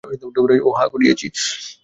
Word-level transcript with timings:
ওহ, 0.61 0.75
হ্যাঁ, 0.77 0.89
করিয়েছি। 0.89 1.27